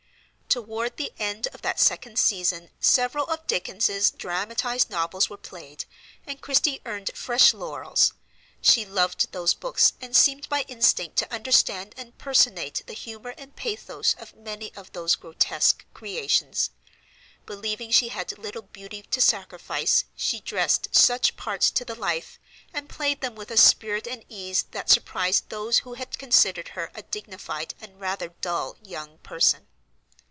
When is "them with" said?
23.21-23.51